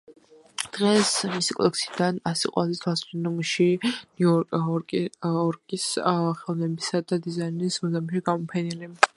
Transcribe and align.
დღეს 0.75 1.09
მისი 1.33 1.55
კოლექციიდან 1.57 2.17
ასი 2.31 2.51
ყველაზე 2.55 2.79
თვალსაჩინო 2.85 3.27
ნიმუში 3.27 3.67
ნიუ-იორკის 3.91 5.87
ხელოვნებისა 6.41 7.05
და 7.13 7.21
დიზაინის 7.29 7.83
მუზეუმშია 7.85 8.29
გამოფენილი. 8.33 8.95